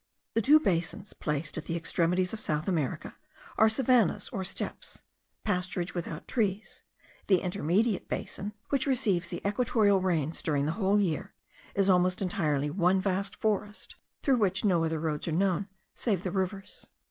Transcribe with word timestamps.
The 0.33 0.41
two 0.41 0.59
basins, 0.59 1.13
placed 1.13 1.59
at 1.59 1.65
the 1.65 1.75
extremities 1.75 2.33
of 2.33 2.39
South 2.39 2.67
America, 2.67 3.15
are 3.55 3.69
savannahs 3.69 4.29
or 4.29 4.43
steppes, 4.43 5.03
pasturage 5.45 5.93
without 5.93 6.27
trees; 6.27 6.81
the 7.27 7.41
intermediate 7.41 8.07
basin, 8.09 8.53
which 8.69 8.87
receives 8.87 9.27
the 9.27 9.47
equatorial 9.47 10.01
rains 10.01 10.41
during 10.41 10.65
the 10.65 10.71
whole 10.71 10.99
year, 10.99 11.35
is 11.75 11.87
almost 11.87 12.19
entirely 12.19 12.71
one 12.71 12.99
vast 12.99 13.35
forest, 13.35 13.95
through 14.23 14.37
which 14.37 14.65
no 14.65 14.83
other 14.83 14.99
roads 14.99 15.27
are 15.27 15.31
known 15.33 15.67
save 15.93 16.23
the 16.23 16.31
rivers. 16.31 16.87